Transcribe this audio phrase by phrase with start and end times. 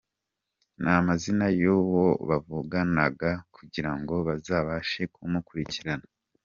[0.81, 6.07] n’amazina y’uwo bavuganaga kugira ngo bazabashe kumukurikirana.